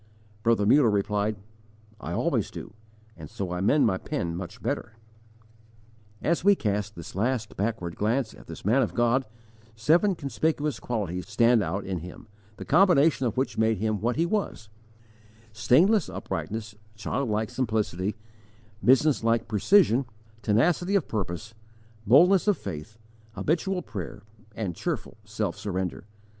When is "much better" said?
4.35-4.93